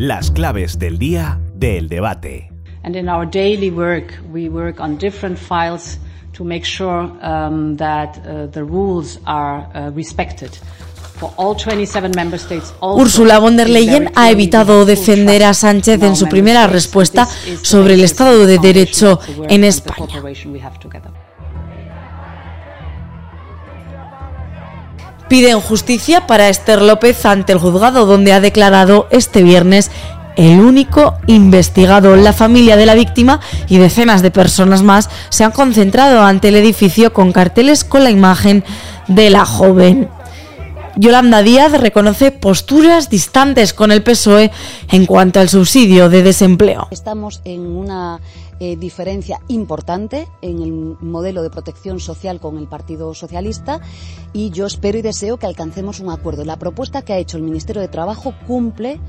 [0.00, 2.50] Las claves del día del debate.
[2.84, 5.98] And in our daily work, we work on different files
[6.32, 10.52] to make sure um, that uh, the rules are uh, respected.
[12.80, 17.28] Ursula von der Leyen ha evitado defender a Sánchez en su primera respuesta
[17.60, 19.20] sobre el Estado de Derecho
[19.50, 20.06] en España.
[25.30, 29.92] Piden justicia para Esther López ante el juzgado donde ha declarado este viernes
[30.34, 32.16] el único investigado.
[32.16, 33.38] La familia de la víctima
[33.68, 38.10] y decenas de personas más se han concentrado ante el edificio con carteles con la
[38.10, 38.64] imagen
[39.06, 40.08] de la joven.
[40.96, 44.50] Yolanda Díaz reconoce posturas distantes con el PSOE
[44.90, 46.88] en cuanto al subsidio de desempleo.
[46.90, 48.20] Estamos en una
[48.58, 53.80] eh, diferencia importante en el modelo de protección social con el Partido Socialista
[54.32, 56.44] y yo espero y deseo que alcancemos un acuerdo.
[56.44, 59.00] La propuesta que ha hecho el Ministerio de Trabajo cumple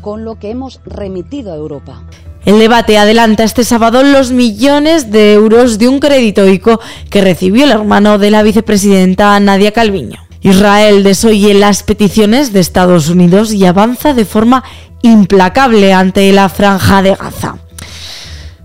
[0.00, 2.04] con lo que hemos remitido a Europa.
[2.44, 6.80] El debate adelanta este sábado los millones de euros de un crédito ICO
[7.10, 10.29] que recibió el hermano de la vicepresidenta Nadia Calviño.
[10.42, 14.64] Israel desoye las peticiones de Estados Unidos y avanza de forma
[15.02, 17.56] implacable ante la franja de Gaza.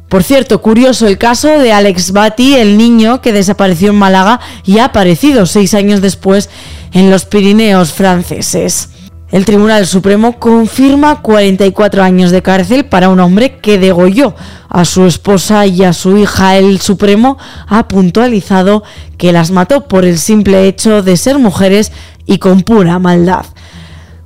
[0.09, 4.77] Por cierto, curioso el caso de Alex Bati, el niño que desapareció en Málaga y
[4.77, 6.49] ha aparecido seis años después
[6.93, 8.89] en los Pirineos franceses.
[9.31, 14.35] El Tribunal Supremo confirma 44 años de cárcel para un hombre que degolló
[14.69, 16.57] a su esposa y a su hija.
[16.57, 17.37] El Supremo
[17.67, 18.83] ha puntualizado
[19.17, 21.91] que las mató por el simple hecho de ser mujeres
[22.27, 23.45] y con pura maldad.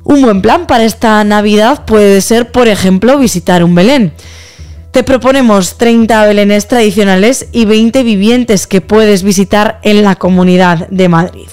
[0.03, 4.13] Un buen plan para esta Navidad puede ser, por ejemplo, visitar un Belén.
[4.91, 11.07] Te proponemos 30 belenes tradicionales y 20 vivientes que puedes visitar en la Comunidad de
[11.07, 11.47] Madrid.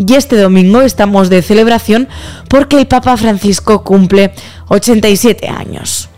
[0.00, 2.08] Y este domingo estamos de celebración
[2.48, 4.32] porque el Papa Francisco cumple
[4.68, 6.09] 87 años.